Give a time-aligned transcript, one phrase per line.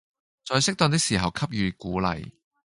[0.43, 2.31] 在適當的時候給予鼓勵